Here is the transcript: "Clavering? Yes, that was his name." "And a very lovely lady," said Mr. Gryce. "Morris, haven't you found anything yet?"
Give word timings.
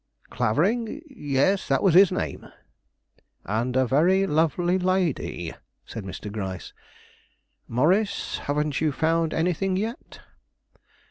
"Clavering? 0.31 1.03
Yes, 1.05 1.67
that 1.67 1.83
was 1.83 1.93
his 1.93 2.11
name." 2.11 2.47
"And 3.45 3.75
a 3.75 3.85
very 3.85 4.25
lovely 4.25 4.79
lady," 4.79 5.53
said 5.85 6.05
Mr. 6.05 6.31
Gryce. 6.31 6.73
"Morris, 7.67 8.39
haven't 8.39 8.81
you 8.81 8.91
found 8.91 9.31
anything 9.31 9.77
yet?" 9.77 10.21